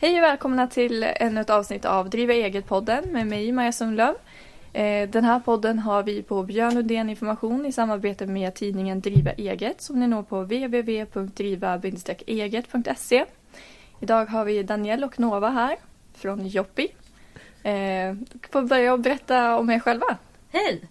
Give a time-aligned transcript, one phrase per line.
[0.00, 4.14] Hej och välkomna till ännu ett avsnitt av Driva eget-podden med mig Maja Sundlöv.
[4.72, 9.32] Eh, Den här podden har vi på Björn Lundén Information i samarbete med tidningen Driva
[9.32, 13.24] eget som ni når på www.driva-eget.se.
[14.00, 15.76] Idag har vi Danielle och Nova här
[16.14, 16.88] från Joppi.
[17.62, 18.14] Eh,
[18.52, 20.16] får börja och berätta om er själva.
[20.52, 20.82] Hej!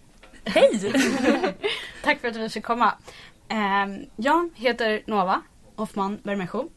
[0.46, 0.82] Hej!
[2.04, 2.94] Tack för att vi fick komma.
[3.48, 3.86] Eh,
[4.16, 5.42] jag heter Nova
[5.76, 6.70] Hoffman Bermejo.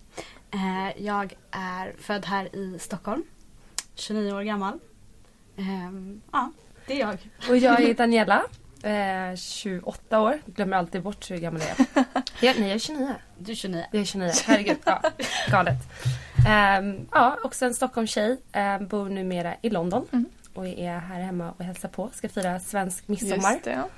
[0.53, 3.23] Eh, jag är född här i Stockholm.
[3.95, 4.79] 29 år gammal.
[5.57, 5.65] Eh,
[6.33, 6.53] ja,
[6.87, 7.19] det är jag.
[7.49, 8.43] Och jag är Daniela,
[8.83, 10.41] eh, 28 år.
[10.47, 12.05] Glömmer alltid bort hur gammal jag är.
[12.43, 13.15] Ja, nej, jag är 29.
[13.39, 13.85] Du är 29.
[13.93, 14.77] Jag är 29, herregud.
[14.85, 15.03] Ja,
[15.51, 15.77] galet.
[16.49, 18.39] Ehm, ja, också en Stockholmstjej.
[18.53, 20.07] Um, bor numera i London.
[20.13, 20.25] Mm.
[20.55, 22.11] Och är här hemma och hälsar på.
[22.15, 23.53] Ska fira svensk midsommar.
[23.53, 23.89] Just det, ja.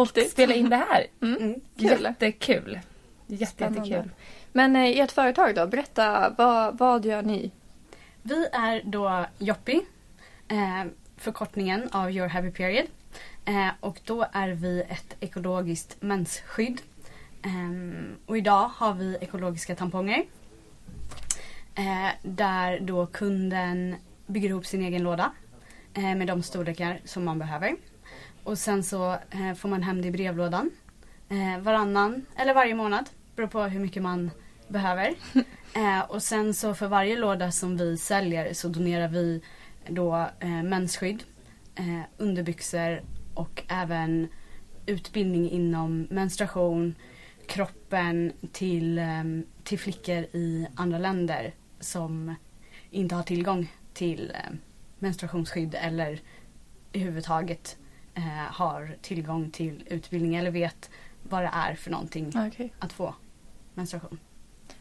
[0.00, 0.32] Och Viktigt.
[0.32, 1.06] spela in det här.
[1.22, 1.36] Mm.
[1.36, 1.60] Mm.
[1.78, 2.02] Kul.
[2.02, 2.80] Jättekul.
[3.26, 4.10] Jätte, jättekul.
[4.56, 7.50] Men eh, ert företag då, berätta vad, vad gör ni?
[8.22, 9.80] Vi är då Joppi.
[10.48, 10.84] Eh,
[11.16, 12.86] förkortningen av Your Happy Period.
[13.44, 16.80] Eh, och då är vi ett ekologiskt mensskydd.
[17.42, 20.24] Eh, och idag har vi ekologiska tamponger.
[21.74, 23.96] Eh, där då kunden
[24.26, 25.32] bygger ihop sin egen låda.
[25.94, 27.76] Eh, med de storlekar som man behöver.
[28.44, 30.70] Och sen så eh, får man hem det i brevlådan.
[31.28, 33.10] Eh, varannan eller varje månad.
[33.36, 34.30] Beror på hur mycket man
[34.74, 35.14] behöver.
[35.76, 39.42] Eh, och sen så för varje låda som vi säljer så donerar vi
[39.88, 41.24] då eh, mensskydd,
[41.74, 43.02] eh, underbyxor
[43.34, 44.28] och även
[44.86, 46.94] utbildning inom menstruation,
[47.46, 49.24] kroppen till, eh,
[49.64, 52.34] till flickor i andra länder som
[52.90, 54.56] inte har tillgång till eh,
[54.98, 56.20] menstruationsskydd eller
[56.92, 57.76] överhuvudtaget
[58.14, 60.90] eh, har tillgång till utbildning eller vet
[61.22, 62.74] vad det är för någonting Okej.
[62.78, 63.14] att få
[63.74, 64.18] menstruation.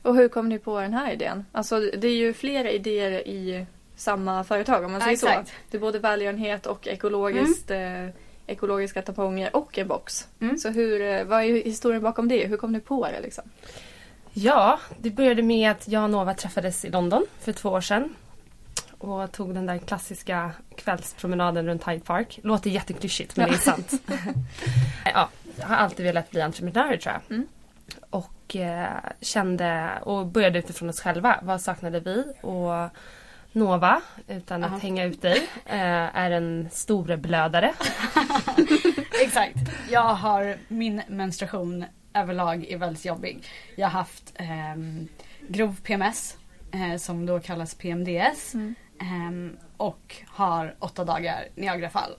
[0.04, 1.46] Och hur kom ni på den här idén?
[1.52, 3.66] Alltså det är ju flera idéer i
[3.96, 5.28] samma företag om man Ja, säger så.
[5.28, 5.52] exakt.
[5.72, 8.08] Det är både välgörenhet och ekologiskt, eh,
[8.48, 10.28] ekologiska tamponger och en box.
[10.40, 10.58] Mm.
[10.58, 12.48] Så hur, eh, vad är historien bakom det?
[12.48, 13.44] Hur kom ni på det liksom?
[14.34, 18.16] Ja, det började med att jag och Nova träffades i London för två år sedan.
[18.98, 22.40] Och tog den där klassiska kvällspromenaden runt Hyde Park.
[22.44, 23.92] Låter jätteklyschigt men det är sant.
[25.14, 27.36] ja, jag har alltid velat bli entreprenör tror jag.
[27.36, 27.48] Mm.
[28.10, 28.88] Och eh,
[29.22, 31.40] kände och började utifrån oss själva.
[31.44, 32.24] Vad saknade vi?
[32.42, 32.90] Och
[33.52, 34.76] Nova, utan Aha.
[34.76, 37.74] att hänga ut dig, eh, är en storeblödare.
[39.24, 39.56] Exakt.
[39.92, 43.44] Jag har min menstruation överlag är väldigt jobbig.
[43.76, 45.08] Jag har haft ehm,
[45.48, 46.38] grov PMS
[46.72, 48.76] eh, som då kallas PMDS Mm.
[49.02, 52.12] ehm, och har åtta dagar Niagarafall.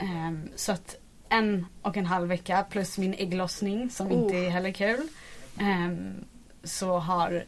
[0.00, 0.96] Ehm, så att
[1.28, 4.46] en och en halv vecka plus min ägglossning som inte Oh.
[4.46, 5.08] är heller kul.
[5.60, 6.24] Ehm,
[6.64, 7.44] så har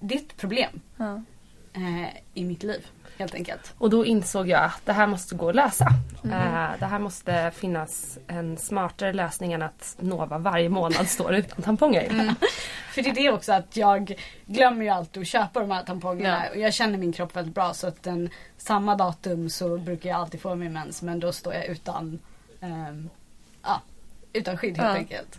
[0.00, 1.22] ditt problem Ja.
[1.72, 2.86] eh, i mitt liv
[3.18, 3.74] helt enkelt.
[3.78, 5.88] Och då insåg jag att det här måste gå att lösa.
[6.24, 6.36] Mm.
[6.36, 11.62] Eh, det här måste finnas en smartare lösning än att Nova varje månad står utan
[11.62, 12.10] tamponger.
[12.10, 12.34] Mm.
[12.94, 14.14] För det är det också att jag
[14.46, 16.50] glömmer ju alltid att köpa de här tampongerna Ja.
[16.50, 20.18] och jag känner min kropp väldigt bra så att den, samma datum så brukar jag
[20.18, 22.18] alltid få min mens men då står jag utan
[22.60, 23.10] ehm,
[23.62, 23.80] ja,
[24.32, 24.94] utan skydd helt Ja.
[24.96, 25.38] enkelt.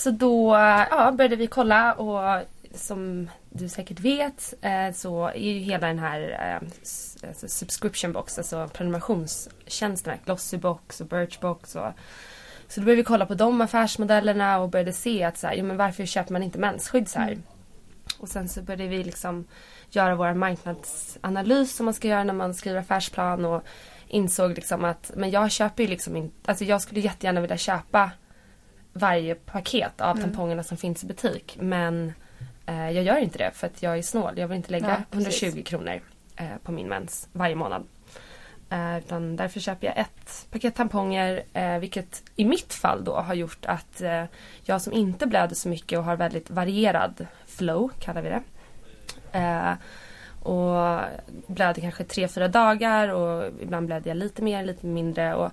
[0.00, 0.54] Så då
[0.90, 5.98] ja, började vi kolla och som du säkert vet eh, så är ju hela den
[5.98, 6.20] här
[6.62, 6.68] eh,
[7.28, 11.92] alltså subscription box, alltså prenumerationstjänsterna, Glossybox och Birchbox och
[12.68, 15.64] så då började vi kolla på de affärsmodellerna och började se att så här, jo,
[15.64, 17.38] men varför köper man inte mensskydd så här?
[18.18, 19.44] Och sen så började vi liksom
[19.90, 23.62] göra vår marknadsanalys som man ska göra när man skriver affärsplan och
[24.08, 28.10] insåg liksom att men jag köper ju liksom inte, alltså jag skulle jättegärna vilja köpa
[28.92, 30.22] varje paket av Mm.
[30.22, 32.12] tampongerna som finns i butik men
[32.66, 34.38] eh, jag gör inte det för att jag är snål.
[34.38, 35.42] Jag vill inte lägga Ja, precis.
[35.42, 36.00] 120 kronor
[36.36, 37.86] eh, på min mens varje månad.
[38.70, 43.34] Eh, utan därför köper jag ett paket tamponger eh, vilket i mitt fall då har
[43.34, 44.24] gjort att eh,
[44.62, 48.42] jag som inte blöder så mycket och har väldigt varierad flow kallar vi det.
[49.38, 49.72] Eh,
[50.42, 51.00] och
[51.46, 55.34] blöder kanske tre fyra dagar och ibland blöder jag lite mer, lite mindre.
[55.34, 55.50] Och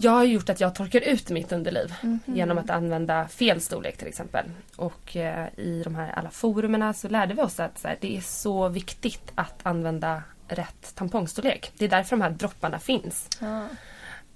[0.00, 2.20] jag har gjort att jag torkar ut mitt underliv Mhm.
[2.26, 4.44] genom att använda fel storlek till exempel.
[4.76, 8.20] Och eh, i de här alla forumerna så lärde vi oss att här, det är
[8.20, 11.72] så viktigt att använda rätt tampongstorlek.
[11.78, 13.28] Det är därför de här dropparna finns.
[13.40, 13.64] Ja.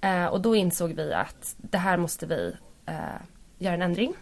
[0.00, 2.56] Eh, och då insåg vi att det här måste vi
[2.87, 2.94] eh,
[3.58, 4.14] göra en ändring.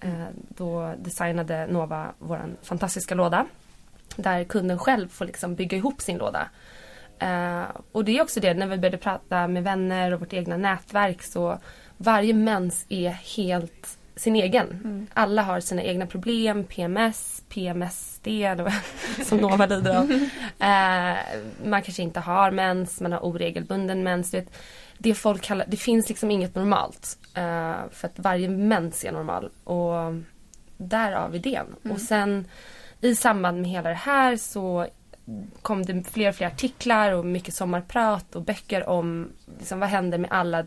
[0.00, 3.46] Eh, då designade Nova vår fantastiska låda.
[4.16, 6.48] Där kunden själv får liksom bygga ihop sin låda.
[7.18, 10.56] Eh, och det är också det, när vi började prata med vänner och vårt egna
[10.56, 11.58] nätverk så
[11.96, 14.66] varje mens är helt sin egen.
[14.70, 15.06] Mm.
[15.14, 18.28] Alla har sina egna problem, PMS, PMSD
[19.24, 20.12] som Nova lider av.
[20.60, 21.16] Eh,
[21.64, 24.30] man kanske inte har mens, man har oregelbunden mens.
[24.30, 24.46] Det,
[24.98, 27.18] det folk kallar, det finns liksom inget normalt.
[27.34, 29.50] Eh, för att varje mens är normal.
[29.64, 30.14] Och
[30.76, 31.66] därav idén.
[31.84, 31.94] Mm.
[31.94, 32.44] Och sen
[33.00, 34.86] i samband med hela det här så
[35.62, 40.18] kom det fler och fler artiklar och mycket sommarprat och böcker om liksom, vad händer
[40.18, 40.66] med alla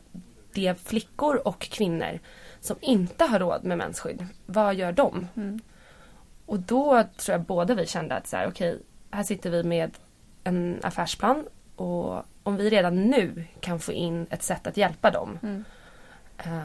[0.53, 2.19] de flickor och kvinnor
[2.61, 4.27] som inte har råd med mensskydd.
[4.45, 5.27] Vad gör de?
[5.35, 5.59] Mm.
[6.45, 8.79] Och då tror jag båda vi kände att så här, okej,
[9.11, 9.91] här sitter vi med
[10.43, 15.39] en affärsplan och om vi redan nu kan få in ett sätt att hjälpa dem
[15.43, 15.63] Mm.
[16.37, 16.61] eh,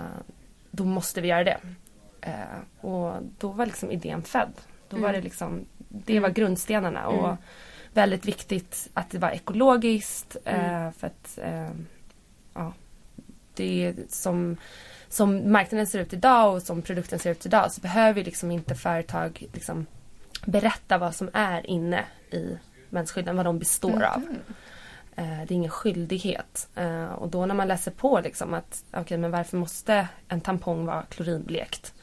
[0.71, 1.59] då måste vi göra det.
[2.21, 4.53] Eh, och då var liksom idén född.
[4.89, 5.21] Då var Mm.
[5.21, 7.37] det liksom, det var grundstenarna och Mm.
[7.97, 10.93] Väldigt viktigt att det var ekologiskt eh, Mm.
[10.93, 11.71] för att eh,
[12.55, 12.73] ja,
[13.55, 14.57] det är som,
[15.09, 18.75] som marknaden ser ut idag och som produkten ser ut idag så behöver liksom inte
[18.75, 19.87] företag liksom
[20.45, 22.59] berätta vad som är inne i
[22.91, 24.21] mensskydden, vad de består av.
[24.21, 24.37] Mhm.
[25.17, 26.69] Eh, det är ingen skyldighet.
[27.17, 31.03] Och då när man läser på liksom att okej men varför måste en tampong vara
[31.03, 31.95] klorinblekt?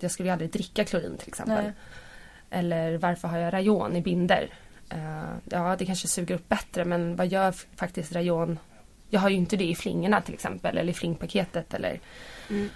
[0.00, 1.64] Jag skulle ju aldrig dricka klorin till exempel.
[1.64, 1.72] Nej.
[2.50, 4.50] Eller varför har jag rayon i binder?
[4.92, 8.58] Eh, ja det kanske suger upp bättre men vad gör faktiskt rayon?
[9.10, 12.00] Jag har ju inte det i flingorna till exempel eller i flingpaketet eller
[12.50, 12.68] Mm.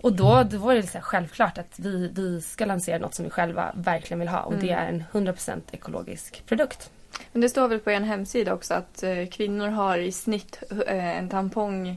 [0.00, 3.24] och då, då var det så här självklart att vi, vi ska lansera något som
[3.24, 4.84] vi själva verkligen vill ha och det Mm.
[4.84, 6.90] är en 100% ekologisk produkt.
[7.32, 11.18] Men det står väl på en hemsida också att eh, kvinnor har i snitt eh,
[11.18, 11.96] en tampong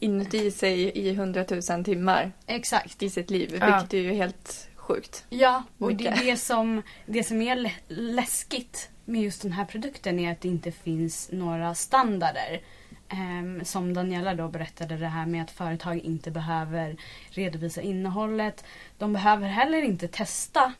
[0.00, 3.02] inuti sig i 100 000 timmar Exakt.
[3.02, 3.56] i sitt liv.
[3.60, 3.66] Ja.
[3.66, 5.24] Vilket är ju helt sjukt.
[5.30, 9.64] Ja, och det är det som, det som är lä- läskigt med just den här
[9.64, 12.60] produkten är att det inte finns några standarder.
[13.08, 16.96] Ehm, som Daniela då berättade det här med att företag inte behöver
[17.30, 18.64] redovisa innehållet.
[18.98, 20.72] De behöver heller inte testa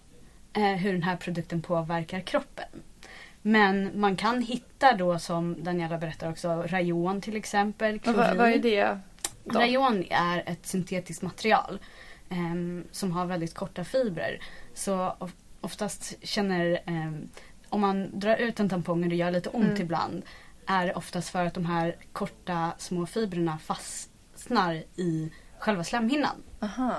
[0.53, 2.82] eh, hur den här produkten påverkar kroppen.
[3.43, 8.00] Men man kan hitta då som Daniela berättar också rayon till exempel.
[8.05, 8.99] Vad, vad är det?
[9.44, 9.58] Då?
[9.58, 11.79] Rayon är ett syntetiskt material
[12.31, 14.40] ehm, som har väldigt korta fibrer.
[14.75, 17.28] Så of- oftast känner, ehm,
[17.69, 19.82] om man drar ut en tampong och det gör lite ont Mm.
[19.82, 20.23] ibland,
[20.67, 26.43] är oftast för att de här korta små fibrerna fastnar i själva slemhinnan.
[26.61, 26.94] Aha.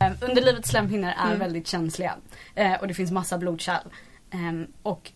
[0.00, 1.38] Ehm, underlivets slemhinnor är Mm.
[1.38, 2.16] väldigt känsliga
[2.54, 3.86] eh, och det finns massa blodkärl.
[4.30, 5.12] Ehm, och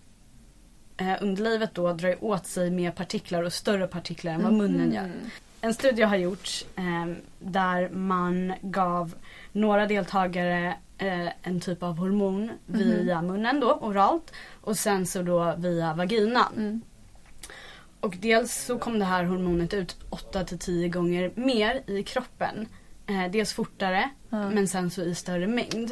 [0.96, 5.10] eh, underlivet då drar åt sig mer partiklar och större partiklar än vad munnen gör.
[5.62, 5.68] Mhm.
[5.68, 7.06] En studie har gjorts eh,
[7.38, 9.14] där man gav
[9.52, 14.32] några deltagare eh, en typ av hormon via munnen då, oralt.
[14.60, 16.52] Och sen så då via vaginan.
[16.56, 16.80] Mm.
[18.00, 22.66] Och dels så kom det här hormonet ut 8 till 10 gånger mer i kroppen.
[23.06, 24.50] Eh, dels fortare Ja.
[24.50, 25.90] men sen så i större mängd.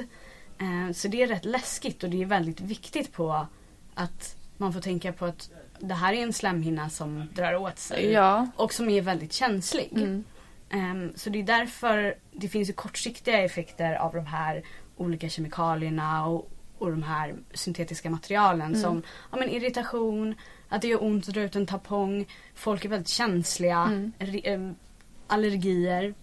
[0.59, 3.47] Eh, så det är rätt läskigt och det är väldigt viktigt på
[3.95, 5.51] att man får tänka på att
[5.81, 8.47] det här är en slemhinna som drar åt sig Ja.
[8.57, 9.89] och som är väldigt känslig.
[9.93, 10.25] Mm.
[10.71, 14.63] Ehm, så det är därför det finns ju kortsiktiga effekter av de här
[14.97, 18.81] olika kemikalierna och, och de här syntetiska materialen Mm.
[18.83, 20.35] som ja, men irritation,
[20.69, 24.13] att det gör ont att dra ut en tampong, folk är väldigt känsliga, Mm.
[24.19, 24.75] re- ehm,
[25.27, 26.15] allergier.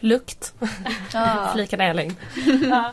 [0.00, 0.54] Lukt,
[1.12, 1.50] Ja.
[1.54, 2.16] flikade Elin.
[2.68, 2.92] Ja.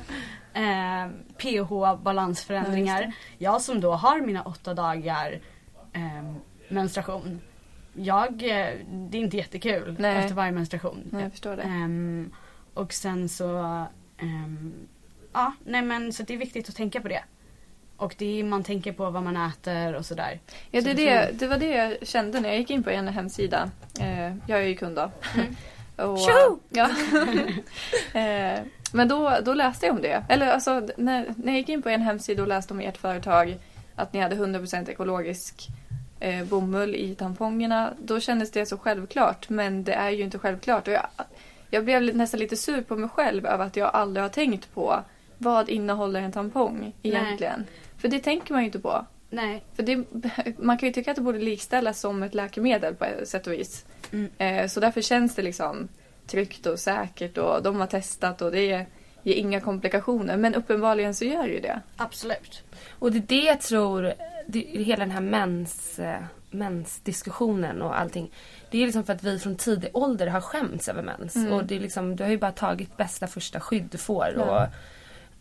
[0.54, 3.02] Ehm, pH-balansförändringar.
[3.02, 5.40] Ja, jag som då har mina åtta dagar
[5.94, 6.36] ehm,
[6.70, 7.42] menstruation.
[7.94, 10.18] Jag, eh, det är inte jättekul Nej.
[10.18, 11.10] efter varje menstruation.
[11.12, 11.64] Nej, jag förstår det.
[11.64, 12.32] Ehm,
[12.74, 13.58] och sen så,
[14.18, 14.74] ehm,
[15.34, 17.24] ja nej men så det är viktigt att tänka på det.
[17.98, 20.40] Och det är, man tänker på vad man äter och sådär.
[20.72, 22.90] Ja, Så det, är det det, var det jag kände när jag gick in på
[22.90, 23.72] en hemsida.
[24.00, 25.12] Eh, jag är ju kund då.
[25.36, 25.56] Mm.
[25.96, 26.60] Och, Tjo!
[26.70, 26.90] ja.
[28.20, 28.60] eh,
[28.94, 30.24] men då, då läste jag om det.
[30.30, 33.58] Eller alltså, när, när jag gick in på en hemsida och läste om ert företag
[33.96, 35.68] att ni hade 100% ekologisk
[36.20, 37.94] eh, bomull i tampongerna.
[38.00, 39.50] Då kändes det så självklart.
[39.50, 40.88] Men det är ju inte självklart.
[40.88, 41.06] Och jag,
[41.70, 45.04] jag blev nästan lite sur på mig själv över att jag aldrig har tänkt på
[45.38, 47.66] vad innehåller en tampong egentligen.
[47.98, 49.06] För det tänker man ju inte på.
[49.30, 49.64] Nej.
[49.76, 50.04] För det,
[50.58, 53.54] man kan ju tycka att det borde likställas som ett läkemedel på ett sätt och
[53.54, 53.86] vis.
[54.14, 54.30] Mm.
[54.38, 55.88] Eh, så därför känns det liksom
[56.28, 58.86] tryggt och säkert och de har testat och det ger
[59.24, 60.38] inga komplikationer.
[60.38, 61.82] Men uppenbarligen så gör det ju det.
[61.98, 62.64] Absolut.
[63.00, 64.14] Och det är det jag tror,
[64.48, 68.32] det, hela den här mens, eh, mensdiskussionen och allting.
[68.72, 71.36] Det är liksom för att vi från tidig ålder har skämts över mens.
[71.36, 71.54] Mm.
[71.54, 74.34] Och det är liksom, du har ju bara tagit bästa första skydd du får.
[74.38, 74.68] Ja.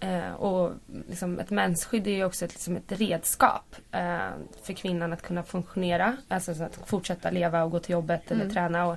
[0.02, 0.72] Eh, och
[1.08, 4.28] liksom ett mensskydd är ju också ett, liksom ett redskap eh,
[4.62, 6.16] för kvinnan att kunna funktionera.
[6.28, 8.54] Alltså så att fortsätta leva och gå till jobbet eller Mm.
[8.54, 8.86] träna.
[8.86, 8.96] Och,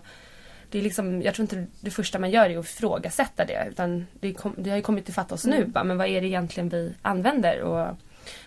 [0.71, 3.67] det är liksom, jag tror inte det första man gör är att ifrågasätta det.
[3.69, 5.55] Utan det, kom, det har ju kommit till fatt oss nu.
[5.55, 5.71] Mm.
[5.71, 7.61] Bara, men vad är det egentligen vi använder?
[7.61, 7.97] Och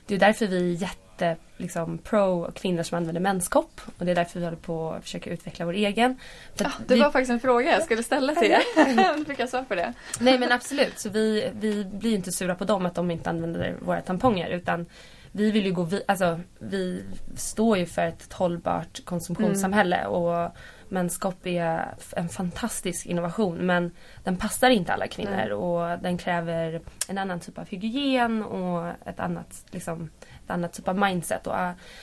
[0.07, 1.08] det är därför vi är jätte
[1.57, 3.81] liksom, pro kvinnor som använder menskopp.
[3.99, 6.19] Och det är därför vi håller på att försöka utveckla vår egen.
[6.55, 9.25] För Ja, Ah, det vi, var faktiskt en fråga jag skulle ställa till er.
[9.29, 9.93] Fick jag svar på det?
[10.21, 10.99] Nej men absolut.
[10.99, 14.49] Så vi, vi blir inte sura på dem att de inte använder våra tamponger.
[14.51, 14.87] Utan
[15.33, 17.05] vi vill ju gå vi, alltså, vi
[17.37, 20.07] står ju för ett hållbart konsumtionssamhälle.
[20.07, 20.51] Och
[20.89, 23.57] menskopp är en fantastisk innovation.
[23.57, 23.91] Men
[24.25, 25.31] den passar inte alla kvinnor.
[25.37, 25.53] Nej.
[25.53, 30.11] Och den kräver en annan typ av hygien och ett annat, liksom,
[30.51, 31.47] annat typ av mindset.
[31.47, 31.55] Och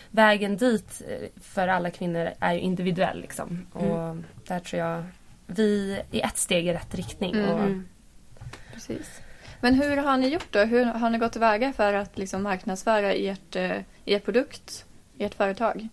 [0.09, 3.21] vägen dit eh, för alla kvinnor är ju individuell.
[3.21, 3.67] Liksom.
[3.73, 4.15] Och
[4.47, 5.03] där tror jag
[5.47, 7.35] vi är ett steg i rätt riktning.
[7.35, 7.49] Mm.
[7.49, 7.87] Och, Mm.
[8.73, 9.21] Precis.
[9.61, 10.59] Men hur har ni gjort då?
[10.59, 14.85] Hur har ni gått tillväga för att liksom marknadsföra ert, eh, er produkt,
[15.17, 15.87] ert företag?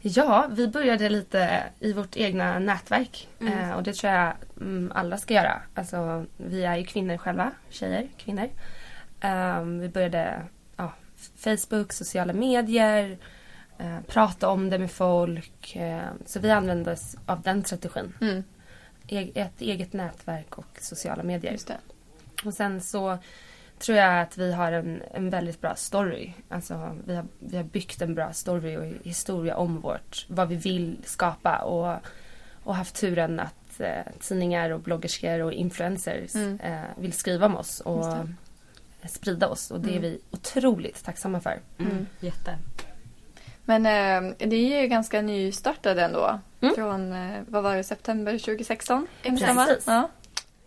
[0.00, 3.28] Ja, vi började lite i vårt egna nätverk.
[3.40, 3.58] Mm.
[3.58, 5.62] Eh, och det tror jag mm, alla ska göra.
[5.74, 8.48] Alltså, vi är ju kvinnor själva, tjejer, kvinnor.
[9.20, 10.38] Ehm, vi började ja,
[11.36, 13.18] Facebook, sociala medier,
[13.78, 15.76] eh, prata om det med folk.
[15.76, 18.12] Eh, så vi använde oss av den strategin.
[18.20, 18.44] Mm,
[19.08, 21.56] E- ett eget nätverk och sociala medier.
[22.44, 23.18] Och sen så
[23.78, 26.32] tror jag att vi har en, en väldigt bra story.
[26.48, 30.56] Alltså vi har, vi har byggt en bra story och historia om vårt, vad vi
[30.56, 31.96] vill skapa och,
[32.64, 36.60] och haft turen att eh, tidningar och bloggerskor och influencers Mm.
[36.60, 38.04] eh, vill skriva om oss och
[39.08, 40.02] sprida oss och det är Mm.
[40.02, 41.60] vi otroligt tacksamma för.
[41.78, 41.92] Mm.
[41.92, 42.06] Mm.
[42.20, 42.58] Jätte.
[43.64, 46.40] Men eh, det är ju ganska nystartade ändå.
[46.60, 46.74] Mm.
[46.74, 49.06] Från, eh, vad var det, september 2016?
[49.22, 49.84] Kan det Precis.
[49.86, 50.08] Ja.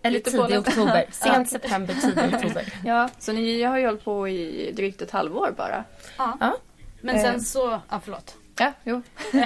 [0.02, 1.06] Eller Lite tidig på oktober.
[1.08, 1.12] Ja.
[1.34, 2.74] Sent september, tidig oktober.
[2.86, 5.84] ja, så ni har ju hållit på i drygt ett halvår bara.
[6.18, 6.38] Ja.
[6.40, 6.58] Ja.
[7.02, 7.40] Men sen Eh.
[7.42, 8.36] så, ja förlåt.
[8.60, 9.02] Ja, jo.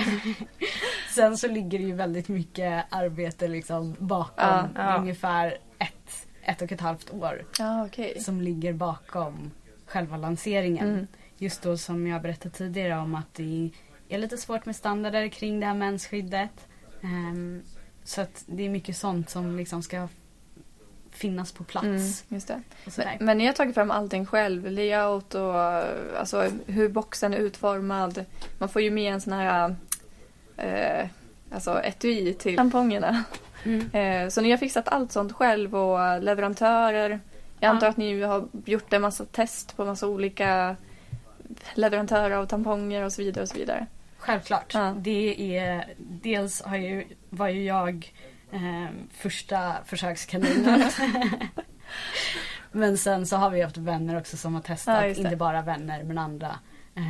[1.16, 4.98] Sen så ligger det ju väldigt mycket arbete liksom bakom Ja, ja.
[4.98, 5.58] ungefär
[6.46, 8.20] ett, och ett halvt år Ja, okej.
[8.20, 9.52] som ligger bakom
[9.86, 10.90] själva lanseringen.
[10.90, 11.08] Mm.
[11.38, 13.72] Just då som jag berättade tidigare om att det
[14.10, 16.68] är lite svårt med standarder kring det här mensskyddet.
[17.02, 17.62] Ehm,
[18.04, 20.08] så att det är mycket sånt som liksom ska
[21.12, 22.26] finnas på plats.
[22.30, 22.42] Mm.
[22.98, 24.72] Men, men ni har tagit fram allting själv?
[24.72, 25.56] Layout och
[26.20, 28.26] alltså, hur boxen är utformad.
[28.58, 29.76] Man får ju med en sån här
[30.58, 31.08] eh,
[31.54, 33.24] alltså etui till tampongerna.
[33.64, 33.92] Mm.
[33.92, 37.20] Eh, så ni har fixat allt sånt själv och leverantörer.
[37.60, 37.92] Jag antar Ja.
[37.92, 40.76] att ni har gjort en massa test på massa olika
[41.74, 43.86] leverantörer av tamponger och så vidare och så vidare.
[44.18, 44.74] Självklart.
[44.74, 44.96] Ja.
[44.98, 48.14] Det är, dels har ju, var ju jag
[48.52, 50.84] eh, första försökskaninen.
[52.72, 55.02] men sen så har vi haft vänner också som har Ja, testat.
[55.02, 55.18] det.
[55.18, 56.56] inte bara vänner men andra
[56.96, 57.02] eh,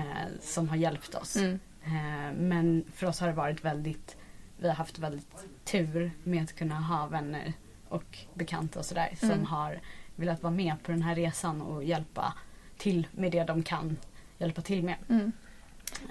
[0.41, 1.35] som har hjälpt oss.
[1.35, 1.59] Mm.
[1.85, 4.17] Eh, men för oss har det varit väldigt,
[4.63, 7.53] vi har haft väldigt tur med att kunna ha vänner
[7.89, 9.45] och bekanta och sådär som Mm.
[9.45, 9.79] har
[10.15, 12.33] velat vara med på den här resan och hjälpa
[12.77, 13.97] till med det de kan
[14.37, 14.95] hjälpa till med.
[15.09, 15.31] Mm.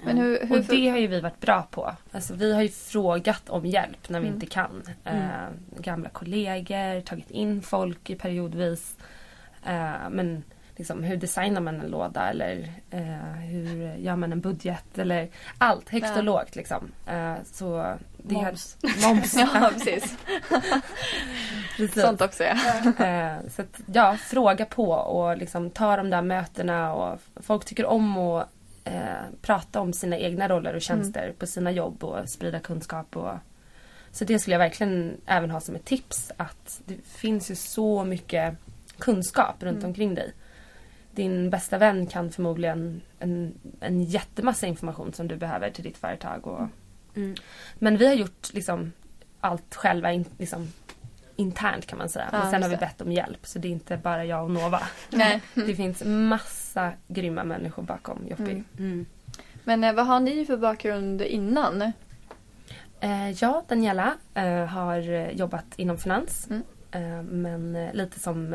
[0.05, 1.95] Men hur, hur Och det har ju vi varit bra på.
[2.11, 4.35] Alltså, vi har ju frågat om hjälp när vi Mm.
[4.35, 4.81] inte kan.
[5.03, 5.21] Mm.
[5.21, 8.97] Eh, gamla kollegor, tagit in folk i periodvis.
[9.65, 10.43] Eh, men
[10.75, 15.89] liksom, hur designar man en låda eller eh, hur gör man en budget eller allt
[15.89, 16.17] högt Ja.
[16.17, 16.91] och lågt liksom.
[17.07, 18.77] Eh, så det Moms.
[18.83, 19.33] Har, moms.
[19.37, 20.15] Ja, precis.
[21.77, 22.01] Precis.
[22.03, 22.55] Sånt också ja.
[23.05, 27.85] Eh, så att, ja, fråga på och liksom ta de där mötena och folk tycker
[27.85, 28.49] om att
[28.83, 29.01] eh,
[29.41, 33.33] prata om sina egna roller och tjänster på sina jobb och sprida kunskap och
[34.11, 38.03] så det skulle jag verkligen även ha som ett tips att det finns ju så
[38.03, 38.55] mycket
[38.99, 39.89] kunskap runt Mm.
[39.89, 40.33] omkring dig.
[41.15, 46.47] Din bästa vän kan förmodligen en, en jättemassa information som du behöver till ditt företag.
[46.47, 46.67] Och,
[47.15, 47.35] Mm.
[47.79, 48.91] men vi har gjort liksom
[49.39, 50.67] allt själva in, liksom,
[51.35, 52.29] internt kan man säga.
[52.31, 54.51] Ja, Men sen har vi bett om hjälp så det är inte bara jag och
[54.51, 54.81] Nova.
[55.09, 55.41] Nej.
[55.53, 58.43] Det finns massa grymma människor bakom Joppi.
[58.51, 58.63] Mm.
[58.77, 59.05] Mm.
[59.63, 61.81] Men eh, vad har ni för bakgrund innan?
[62.99, 66.47] Eh, jag, Daniela, eh, har eh, jobbat inom finans.
[66.49, 66.63] Mm.
[66.91, 68.53] Eh, men eh, lite som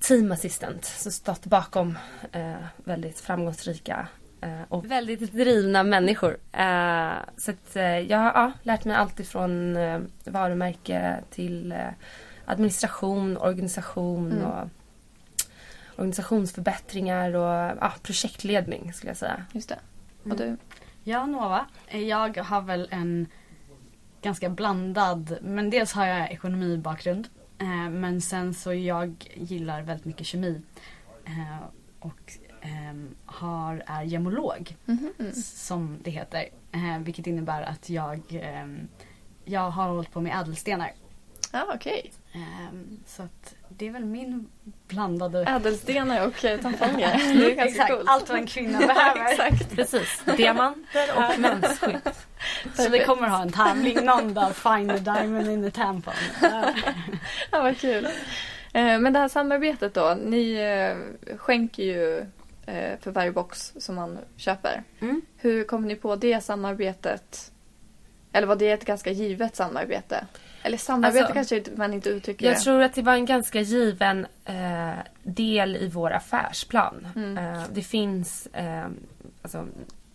[0.00, 0.84] team assistant.
[0.84, 1.98] Så stått bakom
[2.32, 4.08] eh, väldigt framgångsrika
[4.40, 6.38] eh, och väldigt drivna människor.
[6.52, 11.78] Eh, så att, eh, jag har ja, lärt mig allt ifrån eh, varumärke till eh,
[12.44, 14.44] administration, organisation Mm.
[14.44, 14.68] och
[15.96, 19.44] organisationsförbättringar och ja, projektledning skulle jag säga.
[19.52, 19.78] Just det.
[20.24, 20.32] Mm.
[20.32, 20.56] Och du?
[21.04, 21.66] Ja, Nova.
[21.90, 23.26] Jag har väl en
[24.22, 27.28] ganska blandad, men dels har jag ekonomibakgrund.
[27.58, 30.62] Eh, men sen så jag gillar väldigt mycket kemi.
[31.24, 31.64] Eh,
[32.00, 35.12] och ehm, har, är gemolog, Mhm.
[35.18, 36.48] s- som det heter.
[36.72, 38.88] Eh, vilket innebär att jag ehm,
[39.44, 40.92] jag har hållit på med ädelstenar.
[41.52, 42.12] Ja, okej.
[42.32, 44.48] Ehm, så att det är väl min
[44.88, 45.42] blandade...
[45.44, 47.16] Ädelstenar och eh, tamponger.
[47.40, 48.04] Det är ganska Exakt, coolt.
[48.08, 49.30] allt vad en kvinna behöver.
[49.30, 49.70] Exakt.
[49.70, 50.22] Precis.
[50.36, 52.00] Diamanter och mensskydd.
[52.74, 54.56] Så vi kommer ha en tävling någon dag.
[54.56, 56.14] Find the diamond in the tampon.
[57.50, 58.04] Ja, vad kul.
[58.72, 60.18] Eh, Men det här samarbetet då.
[60.24, 62.24] Ni eh, skänker ju
[63.00, 64.82] för varje box som man köper.
[65.00, 65.22] Mm.
[65.36, 67.52] Hur kom ni på det samarbetet?
[68.32, 70.26] Eller var det ett ganska givet samarbete?
[70.62, 72.60] Eller samarbete Alltså, kanske man inte uttrycker Jag det.
[72.60, 74.90] tror att det var en ganska given eh,
[75.22, 77.08] del i vår affärsplan.
[77.16, 77.38] Mm.
[77.38, 78.86] Eh, det finns, eh,
[79.42, 79.66] alltså,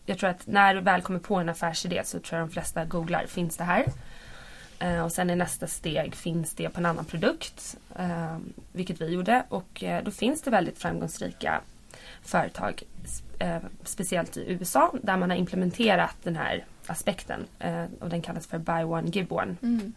[0.05, 2.85] jag tror att när du väl kommer på en affärsidé så tror jag de flesta
[2.85, 3.85] googlar, finns det här?
[4.79, 7.77] Eh, och sen i nästa steg, finns det på en annan produkt?
[7.95, 8.37] Eh,
[8.71, 11.61] vilket vi gjorde och eh, då finns det väldigt framgångsrika
[12.21, 12.83] företag,
[13.83, 17.45] speciellt i USA, där man har implementerat den här aspekten
[17.99, 19.55] och den kallas för Buy One Give One.
[19.61, 19.93] Mm.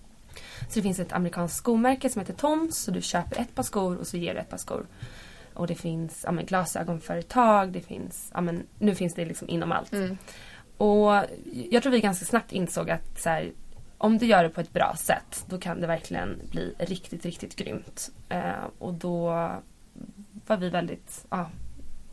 [0.69, 3.97] Så det finns ett amerikanskt skomärke som heter Toms så du köper ett par skor
[3.97, 4.87] och så ger du ett par skor.
[5.55, 9.73] Och det finns ja, men, glasögonföretag, det finns, ja, men, nu finns det liksom inom
[9.73, 9.93] allt.
[9.93, 10.19] Mm.
[10.77, 11.25] Och
[11.71, 13.53] jag tror vi ganska snabbt insåg att så här,
[13.99, 17.57] om du gör det på ett bra sätt då kan det verkligen bli riktigt, riktigt
[17.57, 18.11] grymt.
[18.29, 19.31] Eh, och då
[20.47, 21.51] var vi väldigt ja,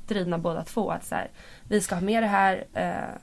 [0.07, 0.91] drivna båda två.
[0.91, 1.31] Att så här,
[1.67, 2.65] vi ska ha med det här.
[2.73, 3.19] Eh,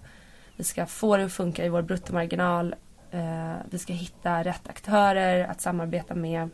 [0.57, 2.75] vi ska få det att funka i vår bruttomarginal.
[3.11, 6.49] Eh, vi ska hitta rätt aktörer att samarbeta med.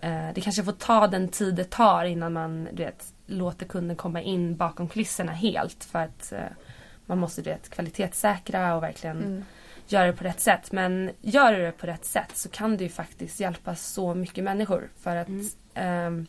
[0.00, 3.96] Eh, det kanske får ta den tid det tar innan man du vet, låter kunden
[3.96, 5.84] komma in bakom kulisserna helt.
[5.84, 6.38] För att eh,
[7.06, 9.44] man måste du vet, kvalitetssäkra och verkligen Mm.
[9.86, 10.72] göra det på rätt sätt.
[10.72, 14.44] Men gör du det på rätt sätt så kan det ju faktiskt hjälpa så mycket
[14.44, 14.90] människor.
[15.00, 15.28] För att
[15.74, 16.26] Mm.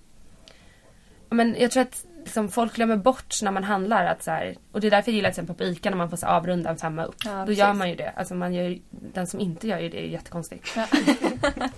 [1.30, 4.56] ja, men jag tror att liksom, folk glömmer bort när man handlar att så här,
[4.72, 6.70] och det är därför jag gillar till exempel på ICA när man får så avrunda
[6.70, 7.16] en femma upp.
[7.26, 7.60] Ja, Då precis.
[7.60, 8.10] gör man ju det.
[8.16, 10.68] Alltså man gör, den som inte gör ju det är jättekonstigt.
[10.76, 10.86] Ja.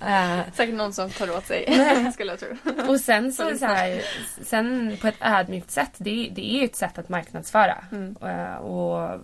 [0.00, 1.64] Eh, Säkert någon som tar åt sig,
[2.12, 2.48] skulle jag tro.
[2.88, 4.00] och sen så, så här,
[4.42, 7.84] sen på ett ödmjukt sätt, det, det är ju ett sätt att marknadsföra.
[7.92, 8.16] Mm.
[8.22, 9.20] Eh, och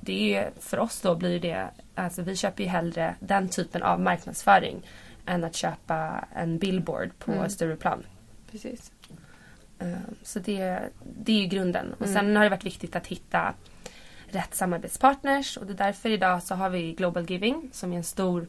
[0.00, 4.00] det är, för oss då blir det, alltså vi köper ju hellre den typen av
[4.00, 4.86] marknadsföring
[5.26, 7.48] än att köpa en billboard på Mm.
[7.50, 8.02] Stureplan.
[8.50, 8.92] Precis.
[9.78, 9.88] Eh,
[10.22, 10.80] Så det,
[11.20, 11.92] det är ju grunden.
[11.92, 12.14] Och Mm.
[12.14, 13.54] sen har det varit viktigt att hitta
[14.30, 18.04] rätt samarbetspartners och det är därför idag så har vi Global Giving som är en
[18.04, 18.46] stor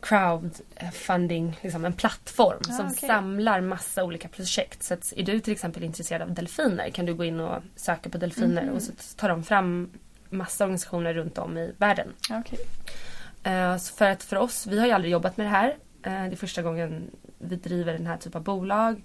[0.00, 3.08] crowdfunding, liksom en plattform Ah, som okej.
[3.08, 4.82] samlar massa olika projekt.
[4.82, 8.10] Så att är du till exempel intresserad av delfiner kan du gå in och söka
[8.10, 8.74] på delfiner Mhm.
[8.74, 9.90] och så tar de fram
[10.30, 12.08] massa organisationer runt om i världen.
[12.28, 12.58] Ja, Okej.
[13.42, 15.68] Eh, så för att för oss, vi har ju aldrig jobbat med det här.
[16.02, 19.02] Eh, det är första gången vi driver den här typen av bolag.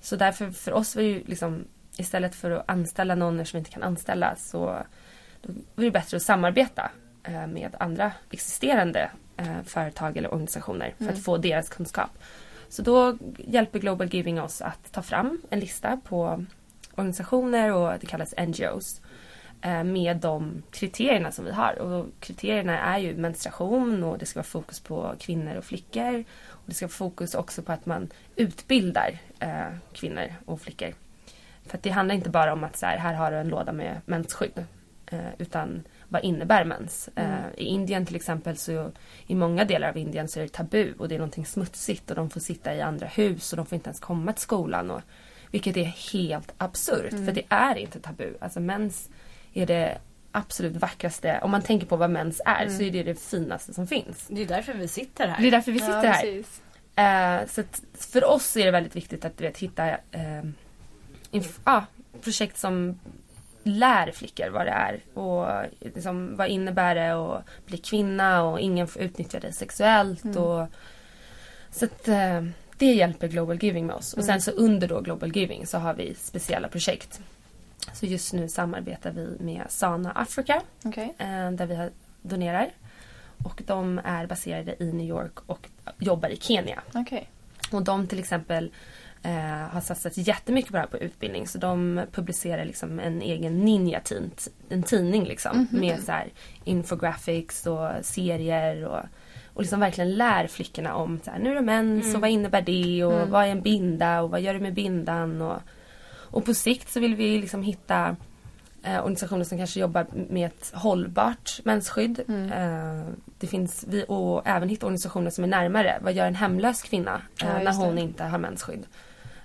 [0.00, 1.64] Så därför för oss var det ju liksom
[1.96, 4.58] istället för att anställa någon som inte kan anställa så
[5.74, 6.90] var det bättre att samarbeta
[7.22, 11.14] eh, med andra existerande eh, företag eller organisationer för Mm.
[11.14, 12.10] att få deras kunskap.
[12.68, 16.44] Så då hjälper Global Giving oss att ta fram en lista på
[16.94, 19.00] organisationer och det kallas NGOs
[19.84, 21.78] med de kriterierna som vi har.
[21.78, 26.24] Och kriterierna är ju menstruation och det ska vara fokus på kvinnor och flickor.
[26.48, 30.94] Och det ska vara fokus också på att man utbildar eh, kvinnor och flickor.
[31.66, 34.00] För det handlar inte bara om att så här, här har du en låda med
[34.04, 34.64] mensskydd.
[35.06, 37.08] Eh, utan vad innebär mens?
[37.14, 37.32] Mm.
[37.32, 38.90] Eh, I Indien till exempel så
[39.26, 42.16] i många delar av Indien så är det tabu och det är någonting smutsigt och
[42.16, 44.90] de får sitta i andra hus och de får inte ens komma till skolan.
[44.90, 45.00] Och,
[45.50, 47.26] vilket är helt absurt Mm.
[47.26, 48.34] för det är inte tabu.
[48.40, 49.10] Alltså mens
[49.54, 49.98] är det
[50.32, 51.38] absolut vackraste.
[51.42, 52.76] Om man tänker på vad mens är Mm.
[52.76, 54.26] så är det det finaste som finns.
[54.28, 55.40] Det är därför vi sitter här.
[55.42, 56.12] Det är därför vi sitter ja,
[56.96, 57.40] här.
[57.42, 57.62] Eh, så
[58.12, 60.42] för oss är det väldigt viktigt att du vet, hitta eh,
[61.64, 61.82] ah,
[62.22, 63.00] projekt som
[63.62, 68.86] lär flickor vad det är och liksom, vad innebär det att bli kvinna och ingen
[68.88, 70.24] får utnyttja dig sexuellt.
[70.24, 70.36] Mm.
[70.38, 70.66] Och,
[71.70, 72.42] så att eh,
[72.78, 74.14] det hjälper Global Giving med oss.
[74.14, 74.40] Och sen Mm.
[74.40, 77.20] så under då Global Giving så har vi speciella projekt.
[77.92, 81.14] Så just nu samarbetar vi med Sana Africa Okej.
[81.18, 81.90] eh, där vi
[82.22, 82.68] donerar.
[83.44, 86.82] Och de är baserade i New York och jobbar i Kenya.
[86.94, 87.30] Okej.
[87.72, 88.72] Och de till exempel
[89.22, 89.32] eh,
[89.72, 91.46] har satsat jättemycket på det här på utbildning.
[91.48, 94.00] Så de publicerar liksom en egen ninja
[94.68, 95.56] en tidning liksom.
[95.70, 95.80] Mhm.
[95.80, 96.28] Med så här
[96.64, 99.02] infographics och serier och,
[99.54, 102.14] och liksom verkligen lär flickorna om så här, nu är det mens Mm.
[102.16, 103.30] och vad innebär det och Mm.
[103.30, 105.58] vad är en binda och vad gör du med bindan och,
[106.30, 108.16] och på sikt så vill vi liksom hitta
[108.82, 112.20] eh, organisationer som kanske jobbar med ett hållbart mensskydd.
[112.28, 112.52] Mm.
[112.52, 113.04] Eh,
[113.38, 115.98] det finns vi och även hitta organisationer som är närmare.
[116.02, 118.00] Vad gör en hemlös kvinna eh, Ja, när hon det.
[118.00, 118.86] inte har mensskydd?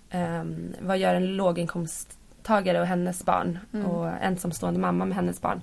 [0.10, 0.44] Eh,
[0.82, 3.86] vad gör en låginkomsttagare och hennes barn Mm.
[3.86, 5.62] och ensamstående mamma med hennes barn?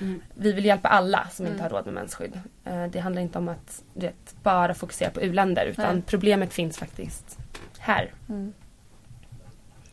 [0.00, 0.22] Mm.
[0.34, 1.62] Vi vill hjälpa alla som inte Mm.
[1.72, 2.40] har råd med mensskydd.
[2.64, 6.02] Eh, det handlar inte om att vet, bara fokusera på u-länder utan Nej.
[6.06, 7.38] problemet finns faktiskt
[7.78, 8.12] här.
[8.28, 8.52] Mm.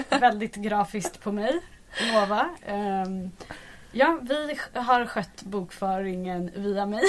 [0.09, 1.59] väldigt grafiskt på mig.
[2.13, 2.49] Nova.
[2.65, 3.31] Ehm,
[3.91, 7.03] ja, vi har skött bokföringen via mig.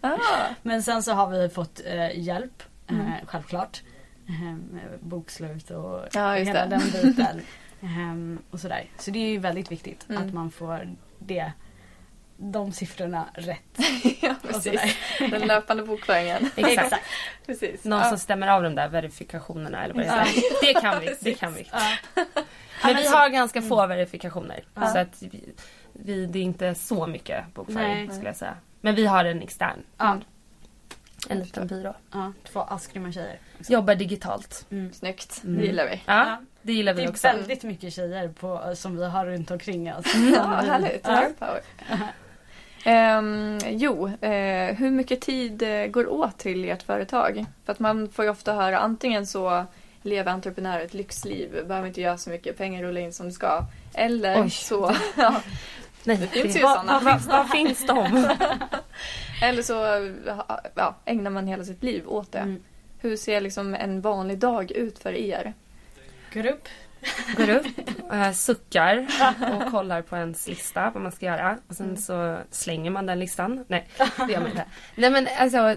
[0.00, 0.16] Ah,
[0.62, 3.12] Men sen så har vi fått eh, hjälp, eh, Mm.
[3.26, 3.82] självklart.
[4.28, 6.76] Ehm, bokslut och Ja, just hela det.
[6.92, 7.40] den biten.
[7.82, 8.84] Ehm, och sådär.
[8.98, 10.26] Så det är ju väldigt viktigt Mm.
[10.26, 10.88] att man får
[11.18, 11.52] det,
[12.36, 13.78] de siffrorna rätt.
[14.22, 14.64] ja, Och precis.
[15.18, 15.30] sådär.
[15.38, 16.50] Den löpande bokföringen.
[16.56, 16.94] Exakt.
[17.46, 17.84] Precis.
[17.84, 18.08] Någon Ja.
[18.08, 20.20] som stämmer av de där verifikationerna eller vad det Ja.
[20.20, 20.64] är.
[20.74, 21.14] Det kan vi.
[21.20, 21.68] Det kan vi.
[21.72, 21.80] Ja.
[22.84, 24.64] Men vi har ganska få verifikationer.
[24.74, 24.86] Ja.
[24.86, 25.54] Så att vi,
[25.92, 28.08] vi, det är inte så mycket bokföring Nej.
[28.08, 28.54] skulle jag säga.
[28.80, 29.82] Men vi har en extern.
[29.96, 30.18] Ja,
[31.28, 31.94] En liten byrå.
[32.12, 33.38] ja, två asgrymma tjejer.
[33.68, 34.66] Jobbar digitalt.
[34.70, 34.92] Mm.
[34.92, 35.40] Snyggt.
[35.44, 35.58] Mm.
[35.60, 36.02] Det gillar vi.
[36.06, 37.26] Ja, det gillar Det vi är också.
[37.26, 40.06] väldigt mycket tjejer på, som vi har runt omkring oss.
[40.34, 41.06] Ja, härligt.
[41.06, 41.28] Ja.
[41.38, 41.60] Power.
[42.84, 47.44] Ehm, jo, eh, hur mycket tid eh, går åt till ert företag?
[47.64, 49.64] För att man får ju ofta höra antingen så
[50.02, 53.64] lever entreprenörer ett lyxliv, behöver inte göra så mycket, pengar rullar in som det ska.
[53.94, 54.50] Eller Oj.
[54.50, 55.42] så, ja,
[56.04, 57.00] Nej, Det finns ju var, såna.
[57.00, 58.28] var, var, var finns de?
[59.42, 59.74] eller så
[60.74, 62.38] ja, ägnar man hela sitt liv åt det.
[62.38, 62.62] Mm.
[63.00, 65.54] Hur ser liksom en vanlig dag ut för er?
[66.34, 66.68] Går upp.
[67.36, 67.66] Går upp,
[68.12, 69.06] äh, suckar
[69.54, 71.58] och kollar på ens lista vad man ska göra.
[71.68, 71.96] Och sen Mm.
[71.96, 73.64] så slänger man den listan.
[73.68, 73.88] Nej,
[74.26, 74.64] det gör man inte.
[74.94, 75.76] Nej men alltså,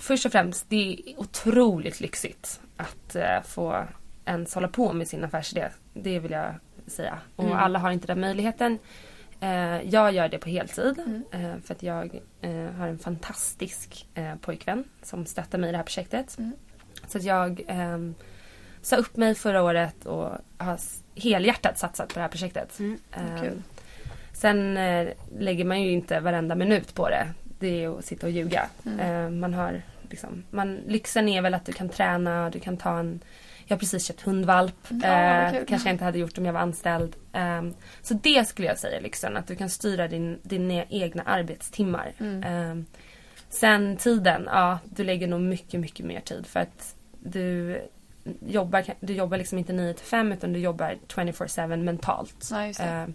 [0.00, 3.84] först och främst, det är otroligt lyxigt att eh, få
[4.24, 5.68] ens hålla på med sin affärsidé.
[5.94, 6.54] Det vill jag
[6.86, 7.18] säga.
[7.36, 7.56] Och Mm.
[7.56, 8.78] alla har inte den möjligheten.
[9.44, 10.98] Eh, jag gör det på heltid.
[10.98, 11.24] Mm.
[11.30, 14.06] Eh, för att jag eh, har en fantastisk
[14.40, 16.38] pojkvän som stöttar mig i det här projektet.
[16.38, 16.52] Mm.
[17.06, 18.14] Så att jag ehm,
[18.82, 20.78] sa upp mig förra året och har
[21.14, 22.78] helhjärtat satsat på det här projektet.
[22.78, 22.98] Mm.
[23.40, 23.62] Kul.
[24.32, 24.74] sen
[25.38, 27.26] lägger man ju inte varenda minut på det.
[27.58, 28.68] Det är att sitta och ljuga.
[28.86, 29.40] Mm.
[29.40, 33.20] Man har liksom, man, lyxen är väl att du kan träna, du kan ta en
[33.66, 34.76] jag har precis köpt hundvalp.
[34.88, 37.16] Ja, Eh, kanske jag inte hade gjort om jag var anställd.
[37.32, 39.36] Ehm, så det skulle jag säga lyxen.
[39.36, 42.12] Att du kan styra din, dina egna arbetstimmar.
[42.20, 42.42] Mm.
[42.42, 42.86] Ehm,
[43.48, 46.46] sen tiden, ja du lägger nog mycket, mycket mer tid.
[46.46, 47.80] För att du
[48.46, 52.48] jobbar, du jobbar liksom inte 9 till 5 utan du jobbar 24-7 mentalt.
[52.50, 52.84] Ja.
[52.84, 53.14] Ehm,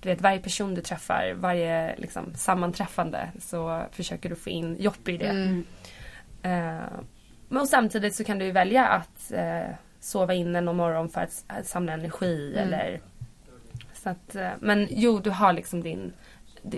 [0.00, 5.08] du vet varje person du träffar, varje liksom, sammanträffande så försöker du få in jobb
[5.08, 5.28] i det.
[5.28, 5.64] Mm.
[6.42, 7.00] Eh,
[7.48, 9.74] men samtidigt så kan du välja att eh,
[10.06, 12.68] sova inne någon morgon för att, samla energi Mm.
[12.68, 13.00] eller
[13.94, 16.12] så att, eh, Men jo, du har liksom din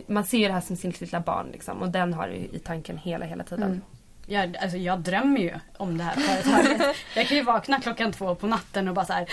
[0.07, 2.61] man ser ju det här som sin lilla barn liksom, och den har du i
[2.65, 3.63] tanken hela, hela tiden.
[3.63, 3.81] Mm.
[4.27, 6.97] Jag, alltså jag drömmer ju om det här företaget.
[7.17, 9.29] Jag kan ju vakna klockan två på natten och bara så här.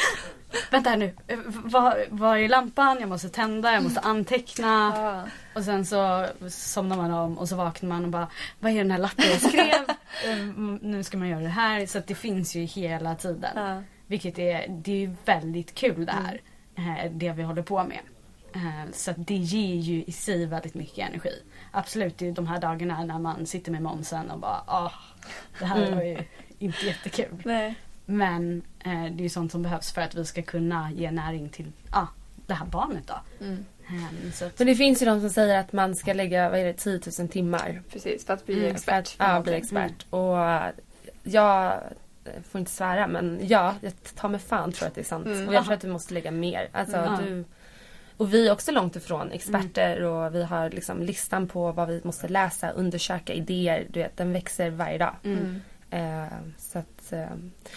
[0.72, 2.98] Vänta här nu, eh, vad, vad är lampan?
[3.00, 4.94] Jag måste tända, jag måste anteckna.
[4.96, 5.24] Ja.
[5.56, 8.28] Och sen så somnar man om och så vaknar man och bara
[8.60, 9.74] Vad är den här lappen jag skrev?
[10.26, 11.86] Mm, nu ska man göra det här.
[11.86, 13.52] Så att det finns ju hela tiden.
[13.56, 13.82] Ja.
[14.08, 16.42] Vilket är, det är väldigt kul det här.
[17.06, 18.00] eh, Det vi håller på med.
[18.56, 21.42] Eh, Så att det ger ju i sig väldigt mycket energi.
[21.72, 24.92] Absolut, det är de här dagarna när man sitter med momsen och bara ah,
[25.60, 25.96] Det här Mm.
[25.96, 26.18] var ju
[26.60, 27.42] inte jättekul.
[27.46, 27.76] Nej.
[28.06, 31.72] Men eh, det är sånt som behövs för att vi ska kunna ge näring till
[31.90, 32.08] ah,
[32.48, 33.46] det här barnet då.
[33.46, 33.66] Mm.
[33.90, 36.60] Eh, Så att, Men det finns ju de som säger att man ska lägga vad
[36.60, 39.06] är det, 10 000 timmar Precis, för att bli Mm, expert.
[39.08, 40.06] att ja, bli expert.
[40.10, 40.38] Och
[41.24, 41.80] jag
[42.50, 45.26] får inte svära men ja, jag tar mig fan tror att det är sant.
[45.26, 45.48] Mm.
[45.48, 46.70] Och jag tror att du måste lägga mer.
[46.72, 47.26] Alltså, Mm.
[47.26, 47.44] du,
[48.18, 52.02] och vi är också långt ifrån experter och vi har liksom listan på vad vi
[52.04, 53.86] måste läsa, undersöka, idéer.
[53.90, 55.16] Du vet, den växer varje dag.
[55.24, 55.62] mm.
[55.90, 56.26] Eh,
[56.58, 57.28] så att, eh,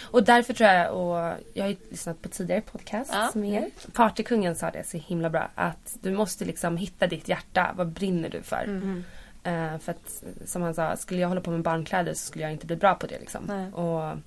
[0.03, 3.31] och därför tror jag, och jag har ju lyssnat på tidigare podcast Ja.
[3.35, 3.71] med er.
[3.93, 5.49] Partykungen sa det så himla bra.
[5.55, 7.73] Att du måste liksom hitta ditt hjärta.
[7.77, 8.64] Vad brinner du för?
[8.64, 9.05] Mm.
[9.81, 12.67] För att som han sa, skulle jag hålla på med barnkläder så skulle jag inte
[12.67, 13.19] bli bra på det.
[13.19, 13.45] Liksom.
[13.49, 13.73] Nej.
[13.73, 14.19] Och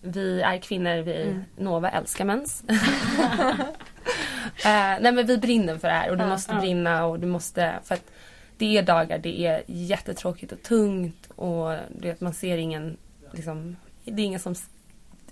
[0.00, 1.44] vi är kvinnor, vi Mm.
[1.56, 2.64] Nova älskar mens.
[2.68, 2.76] eh,
[5.00, 6.60] nej men vi brinner för det här och du måste ja.
[6.60, 8.10] brinna och du måste för att
[8.58, 12.96] det är dagar det är jättetråkigt och tungt och du vet, man ser ingen
[13.32, 14.54] liksom, det är ingen som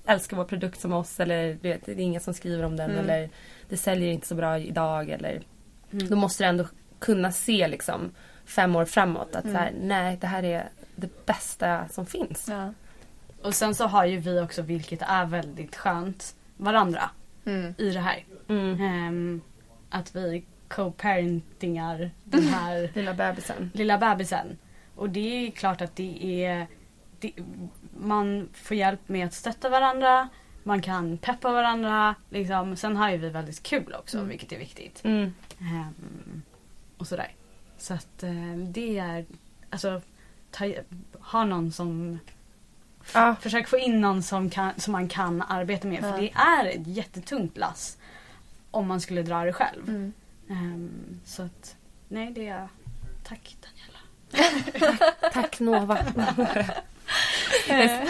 [0.07, 2.91] älskar vår produkt som oss eller du vet, det är ingen som skriver om den
[2.91, 3.05] Mm.
[3.05, 3.31] eller
[3.69, 5.43] det säljer inte så bra idag eller
[5.93, 6.09] Mm.
[6.09, 6.67] då måste du ändå
[6.99, 8.11] kunna se liksom
[8.45, 9.55] fem år framåt att Mm.
[9.57, 12.47] så här, nej det här är det bästa som finns.
[12.49, 12.73] Ja.
[13.43, 17.11] Och sen så har ju vi också, vilket är väldigt skönt, varandra
[17.45, 17.75] Mm.
[17.79, 18.25] i det här.
[18.49, 18.81] Mm.
[18.81, 19.41] Ehm,
[19.91, 23.71] att vi co-parentingar den här Lilla bebisen.
[23.75, 24.59] lilla bebisen.
[24.95, 26.67] Och det är klart att det är...
[27.21, 27.33] Det,
[28.00, 30.28] man får hjälp med att stötta varandra.
[30.62, 32.14] Man kan peppa varandra.
[32.31, 32.76] Liksom.
[32.76, 34.28] Sen har ju vi väldigt kul också, Mm.
[34.28, 35.05] vilket är viktigt.
[35.05, 35.35] Mm.
[35.61, 36.42] Ehm,
[36.96, 37.35] och sådär.
[37.78, 39.24] Så att eh, det är...
[39.70, 40.00] Alltså,
[40.50, 40.72] ta,
[41.20, 42.18] ha någon som...
[43.14, 43.37] Ja.
[43.40, 46.00] Försök få in någon som, kan, som man kan arbeta med.
[46.00, 46.16] För Ja.
[46.16, 47.98] det är ett jättetungt lass.
[48.70, 49.88] Om man skulle dra det själv.
[49.88, 50.12] Mm.
[50.50, 51.76] Ehm, så att,
[52.09, 52.68] nej det är...
[53.24, 54.98] Tack Daniela.
[55.33, 55.98] Tack Nova.
[57.69, 58.09] Jag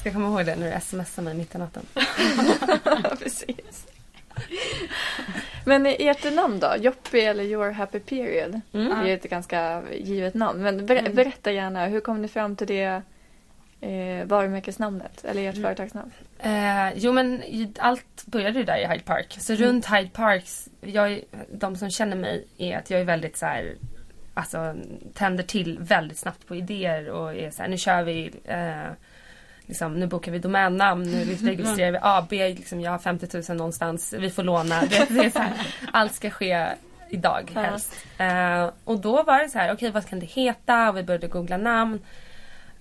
[0.00, 1.86] ska komma ihåg det när du smsar mig mitt i natten.
[3.18, 3.86] Precis.
[5.66, 6.74] Men ert namn då?
[6.78, 8.60] Joppy eller Your Happy Period?
[8.72, 8.88] Mm.
[8.88, 10.62] Det är ju ett ganska givet namn.
[10.62, 11.14] Men ber- Mm.
[11.14, 13.02] berätta gärna, hur kom ni fram till det
[13.80, 15.24] eh, varumärkesnamnet?
[15.24, 15.62] Eller ert Mm.
[15.68, 16.10] företagsnamn?
[16.38, 17.42] Eh, jo men
[17.78, 19.36] allt började ju där i Hyde Park.
[19.40, 19.64] Så Mm.
[19.66, 21.20] runt Hyde Parks, jag,
[21.52, 23.74] de som känner mig är att jag är väldigt så här,
[24.34, 24.74] alltså
[25.14, 28.92] tänder till väldigt snabbt på idéer och är så här, nu kör vi, eh,
[29.66, 34.14] liksom, nu bokar vi domännamn, nu registrerar vi AB, liksom, jag har 50 000 någonstans,
[34.18, 34.80] vi får låna.
[34.80, 35.52] Det, det är så här,
[35.92, 36.66] allt ska ske
[37.10, 37.60] idag Ja.
[37.60, 38.06] helst.
[38.18, 40.88] Eh, och då var det så här, okej vad kan det heta?
[40.88, 42.00] Och vi började googla namn.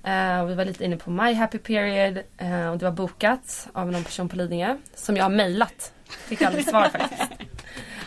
[0.03, 3.67] Eh, och vi var lite inne på My Happy Period eh, och det var bokat
[3.73, 5.93] av någon person på Lidingö som jag har mejlat.
[6.09, 7.31] Fick aldrig svar faktiskt.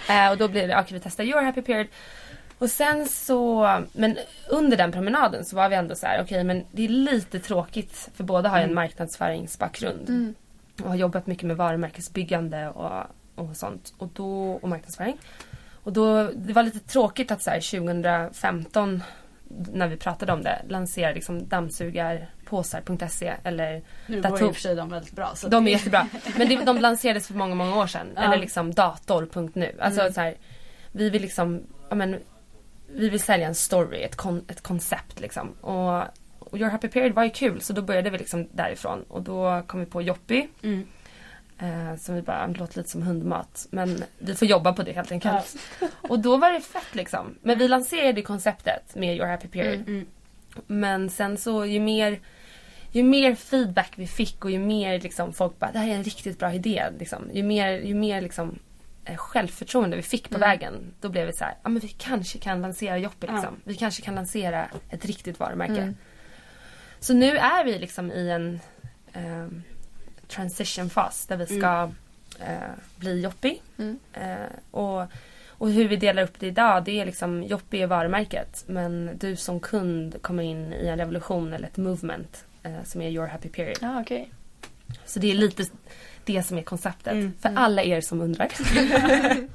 [0.30, 1.86] Och då blev det, okej vi testar Your Happy Period.
[2.58, 6.64] Och sen så, men under den promenaden så var vi ändå så här, okej men
[6.72, 8.74] det är lite tråkigt för båda har ju en Mm.
[8.74, 10.34] marknadsföringsbakgrund Mm.
[10.82, 13.02] och har jobbat mycket med varumärkesbyggande och,
[13.34, 13.94] och sånt.
[13.98, 15.16] Och, då, och marknadsföring.
[15.82, 19.02] Och då, det var lite tråkigt att så här, 2015
[19.72, 24.54] när vi pratade om det lansera liksom dammsugarpåsar.se eller Nu Dator- var ju i och
[24.54, 25.32] för sig de väldigt bra.
[25.34, 26.08] Så de är jättebra.
[26.38, 28.06] Men det, de lanserades för många, många år sedan.
[28.16, 28.22] Ja.
[28.22, 29.72] Eller liksom dator.nu.
[29.80, 30.12] Alltså Mm.
[30.12, 30.34] så här,
[30.92, 32.20] vi vill liksom, ja men,
[32.96, 35.52] vi vill sälja en story, ett, kon, ett koncept liksom.
[35.60, 36.02] Och,
[36.38, 39.02] och Your Happy Period var ju kul så då började vi liksom därifrån.
[39.08, 40.46] Och då kom vi på Joppy.
[40.62, 40.86] Mm.
[41.58, 43.66] Eh, som vi bara, det låter lite som hundmat.
[43.70, 45.56] Men vi får jobba på det helt enkelt.
[46.00, 47.38] Och då var det fett liksom.
[47.42, 49.74] Men vi lanserade konceptet med Your Happy Period.
[49.74, 49.88] Mm.
[49.88, 50.06] Mm.
[50.66, 52.20] Men sen så ju mer,
[52.92, 56.04] ju mer feedback vi fick och ju mer liksom folk bara det här är en
[56.04, 56.84] riktigt bra idé.
[56.98, 58.58] Liksom, ju mer, ju mer liksom,
[59.16, 60.48] självförtroende vi fick på Mm.
[60.48, 60.94] vägen.
[61.00, 63.44] Då blev det så här, ja men vi kanske kan lansera Joppe liksom.
[63.44, 63.60] Ja.
[63.64, 65.72] Vi kanske kan lansera ett riktigt varumärke.
[65.82, 65.96] Mm.
[67.00, 68.60] Så nu är vi liksom i en
[69.12, 69.62] ehm,
[70.28, 71.90] transition-fas där vi ska
[72.40, 73.58] eh, bli Joppy.
[73.78, 73.98] Mm.
[74.12, 74.36] Eh,
[74.70, 75.02] och,
[75.48, 78.64] och hur vi delar upp det idag, det är liksom Joppy är varumärket.
[78.66, 83.10] Men du som kund kommer in i en revolution eller ett movement eh, som är
[83.10, 83.78] your happy period.
[83.80, 84.30] Ja, okej.
[85.04, 85.64] Så det är lite
[86.26, 87.12] det som är konceptet.
[87.12, 87.62] Mm, För mm.
[87.62, 88.48] alla er som undrar.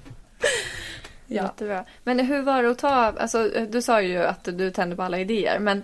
[1.28, 1.44] ja.
[1.44, 1.86] Jättebra.
[2.04, 5.20] Men hur var det att ta, alltså du sa ju att du tände på alla
[5.20, 5.84] idéer, men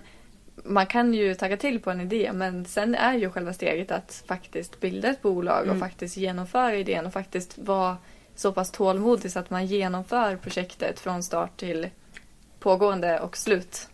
[0.64, 4.24] man kan ju tagga till på en idé, men sen är ju själva steget att
[4.28, 5.80] faktiskt bilda ett bolag och Mm.
[5.80, 7.96] faktiskt genomföra idén och faktiskt vara
[8.34, 11.88] så pass tålmodig så att man genomför projektet från start till
[12.60, 13.88] pågående och slut.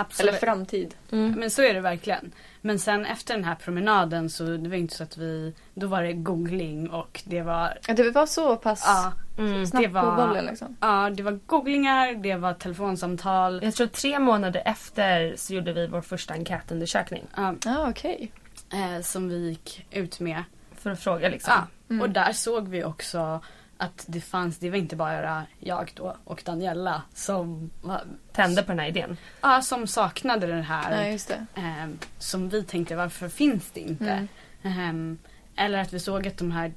[0.00, 0.28] Absolut.
[0.28, 0.94] Eller framtid.
[1.12, 1.32] Mm.
[1.40, 2.32] Men så är det verkligen.
[2.60, 6.02] Men sen efter den här promenaden så det var inte så att vi, då var
[6.02, 9.66] det googling och det var, Ja, Det var så pass ja, Mm.
[9.66, 10.76] snabbt det var- på bollen liksom.
[10.80, 13.60] ja det var googlingar, det var telefonsamtal.
[13.62, 17.24] Jag tror tre månader efter så gjorde vi vår första enkätundersökning.
[17.36, 18.32] Ja, Ja, okej.
[18.72, 20.42] eh, som vi gick ut med.
[20.76, 21.52] För att fråga liksom.
[21.56, 22.02] Ja, Mm.
[22.02, 23.40] och där såg vi också
[23.78, 28.00] att det fanns, det var inte bara jag då och Daniela som, var,
[28.32, 29.16] Tände på den här idén.
[29.40, 31.02] ja, som saknade den här.
[31.04, 31.46] Ja, just det.
[31.54, 31.88] Eh,
[32.18, 34.28] som vi tänkte, varför finns det inte?
[34.62, 34.78] Mm.
[34.80, 35.18] Ehm,
[35.56, 36.72] eller att vi såg att de här,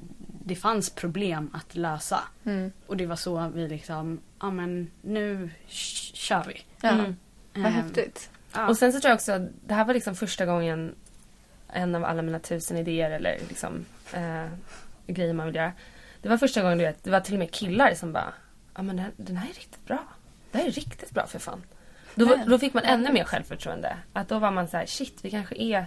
[0.46, 2.20] det fanns problem att lösa.
[2.44, 2.72] Mm.
[2.88, 6.62] Och det var så vi liksom, ja men nu sh- kör vi.
[6.82, 7.16] Ja, Mm.
[7.54, 8.30] vad Ehm, häftigt.
[8.54, 8.68] Ja.
[8.68, 10.96] Och sen så tror jag också att det här var liksom första gången
[11.74, 14.46] en av alla mina tusen idéer eller liksom eh,
[15.08, 15.72] grejer man vill göra.
[16.22, 18.34] Det var första gången du vet, det var till och med killar som bara
[18.76, 20.04] ja men den här, den här är riktigt bra.
[20.52, 21.64] Det här är riktigt bra för fan.
[22.16, 23.98] Då, då fick man ännu mer självförtroende.
[24.14, 25.86] Att då var man så här, shit vi kanske är...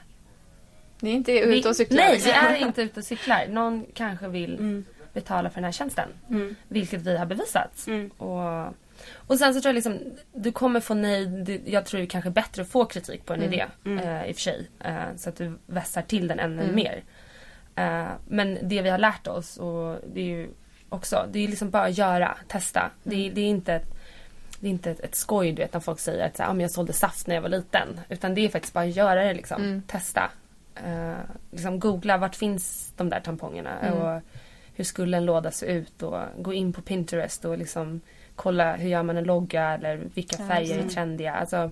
[1.00, 1.96] Ni är inte ute och cyklar?
[1.96, 3.46] Nej, vi är inte ute och cyklar.
[3.48, 6.08] Någon kanske vill Mm, betala för den här tjänsten.
[6.30, 7.86] mm, Vilket vi har bevisat.
[7.86, 8.66] mm, Och,
[9.26, 9.98] och sen så tror jag liksom,
[10.32, 13.40] du kommer få nej, jag tror det är kanske bättre att få kritik på en
[13.42, 13.98] Mm, idé mm.
[13.98, 14.68] eh, i och för sig.
[14.80, 16.74] Eh, så att du vässar till den ännu Mm.
[16.74, 17.02] mer.
[17.74, 20.48] Eh, men det vi har lärt oss och det är ju
[20.88, 22.90] också, det är liksom bara att göra, testa.
[23.02, 23.34] Det, är- Mm.
[23.34, 23.94] det är inte ett,
[24.60, 26.60] det är inte ett, ett skoj du vet när folk säger att så här, ah,
[26.60, 28.00] jag sålde saft när jag var liten.
[28.08, 29.62] Utan det är faktiskt bara att göra det liksom.
[29.62, 29.82] Mm.
[29.86, 30.30] Testa.
[30.86, 31.12] eh,
[31.50, 33.98] liksom googla vart finns de där tampongerna Mm.
[33.98, 34.20] och
[34.74, 38.00] hur skulle en låda se ut och gå in på Pinterest och liksom
[38.34, 41.34] kolla hur gör man en logga eller vilka färger är trendiga.
[41.34, 41.70] Alltså,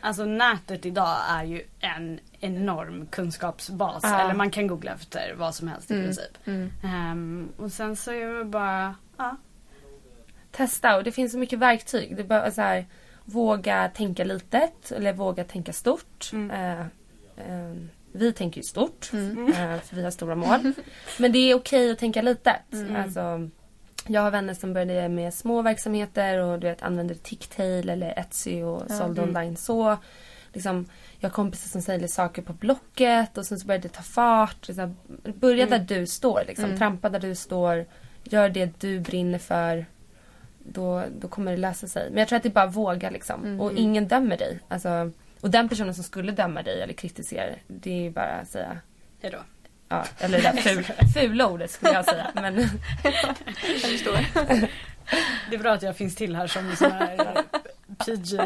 [0.00, 4.00] Alltså nätet idag är ju en enorm kunskapsbas.
[4.02, 4.20] Ja.
[4.20, 6.06] Eller man kan googla efter vad som helst i Mm.
[6.06, 6.38] princip.
[6.46, 6.72] Mm.
[6.84, 9.36] Ehm, och sen så är det bara, ja.
[10.50, 12.16] testa och det finns så mycket verktyg.
[12.16, 12.86] Du behöver så här,
[13.24, 16.30] våga tänka litet eller våga tänka stort.
[16.32, 16.50] Mm.
[16.50, 16.80] Eh,
[17.36, 17.74] eh,
[18.12, 20.72] vi tänker ju stort eh, för vi har stora mål.
[21.18, 22.72] Men det är okej att tänka litet.
[22.72, 22.96] Mm.
[22.96, 23.50] Alltså,
[24.08, 28.62] jag har vänner som började med små verksamheter och du vet, använder Ticktail eller Etsy
[28.62, 28.94] och Ja.
[28.94, 29.34] sålde Mm.
[29.36, 29.96] online så.
[30.52, 30.86] Liksom,
[31.18, 34.68] jag har kompisar som säljer saker på Blocket och sen så började det ta fart.
[34.68, 34.96] Liksom,
[35.34, 35.86] börja Mm.
[35.86, 36.42] där du står.
[36.46, 36.64] Liksom.
[36.64, 36.78] Mm.
[36.78, 37.86] Trampa där du står.
[38.24, 39.86] Gör det du brinner för.
[40.58, 42.10] Då, då kommer det lösa sig.
[42.10, 43.44] Men jag tror att det är bara våga liksom.
[43.44, 43.60] Mm.
[43.60, 44.58] Och ingen dömer dig.
[44.68, 48.78] Alltså, och den personen som skulle döma dig eller kritisera det är bara att säga
[49.22, 49.38] Hejdå.
[49.88, 52.26] Ja, eller det där ful, fula ordet skulle jag säga.
[52.34, 52.54] Men
[53.02, 54.18] Jag förstår.
[55.50, 57.42] Det är bra att jag finns till här som sån här eh,
[58.06, 58.40] PG.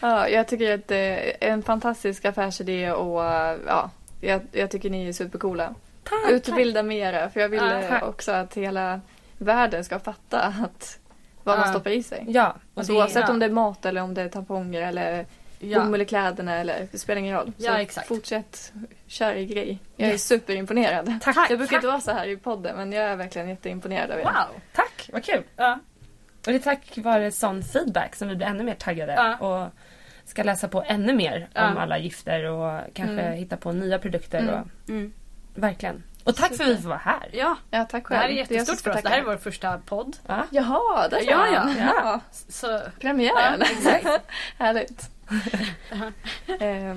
[0.00, 4.90] Ja, jag tycker att det är en fantastisk affärsidé och äh, ja, jag, jag tycker
[4.90, 5.74] ni är supercoola.
[6.04, 6.30] tack!
[6.30, 8.02] Utbilda mera för jag vill Ja, eh, tack.
[8.02, 9.00] också att hela
[9.38, 10.98] världen ska fatta att
[11.44, 11.72] vad man Ja.
[11.72, 12.24] stoppar i sig.
[12.28, 13.32] Ja, och Alltså, det, oavsett ja.
[13.32, 15.26] om det är mat eller om det är tamponger eller
[15.60, 15.80] Ja.
[15.84, 17.52] bomull i kläderna eller det spelar ingen roll.
[17.56, 18.08] Ja, så exakt.
[18.08, 18.72] fortsätt
[19.06, 19.78] köra i grej.
[19.96, 20.26] Jag är Yes.
[20.26, 21.18] superimponerad.
[21.22, 24.10] tack, Jag brukar tack, inte vara så här i podden men jag är verkligen jätteimponerad
[24.10, 24.24] av er.
[24.24, 24.60] Wow.
[24.74, 25.42] tack, vad kul!
[25.56, 25.78] Ja.
[26.38, 29.36] Och det är tack vare sån feedback som vi blir ännu mer taggade Ja.
[29.36, 29.70] och
[30.24, 31.70] ska läsa på ännu mer Ja.
[31.70, 33.32] om alla gifter och kanske Mm.
[33.38, 34.38] hitta på nya produkter.
[34.38, 34.54] Mm.
[34.54, 35.12] Och, Mm.
[35.54, 36.02] verkligen.
[36.24, 37.28] Och tack för att vi får vara här.
[37.32, 38.20] Ja, Ja, tack det själv.
[38.20, 39.02] här är jättestort för oss.
[39.02, 40.16] Det här är vår första podd.
[40.26, 40.44] Ja.
[40.50, 41.68] Jaha, där Ja, ja.
[41.78, 42.20] ja.
[42.48, 43.60] Så Premiären.
[43.60, 44.06] Ja, exakt.
[44.58, 45.10] Härligt.
[46.60, 46.96] eh,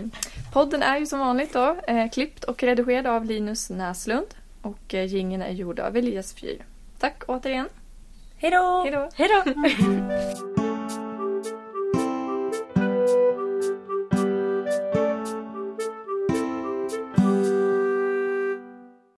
[0.53, 4.27] podden är ju som vanligt då eh, klippt och redigerad av Linus Näslund
[4.61, 6.65] och eh, jingeln är gjord av Elias Fyr.
[6.99, 7.69] Tack återigen.
[8.37, 8.81] Hej då!
[8.83, 9.09] Hej då!
[9.15, 10.47] Hej då!